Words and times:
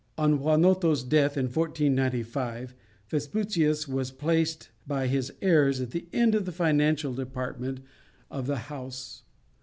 On 0.17 0.39
Juanoto's 0.39 1.03
death 1.03 1.37
in 1.37 1.45
1495, 1.45 2.73
Vespucius 3.07 3.87
was 3.87 4.09
placed 4.09 4.69
by 4.87 5.05
his 5.05 5.31
heirs 5.43 5.79
at 5.79 5.91
the 5.91 6.07
head 6.11 6.33
of 6.33 6.45
the 6.45 6.51
financial 6.51 7.13
department 7.13 7.81
of 8.31 8.47
the 8.47 8.57
house. 8.73 9.21